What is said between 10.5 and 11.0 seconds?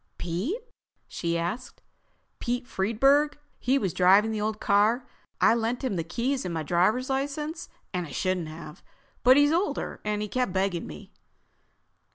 begging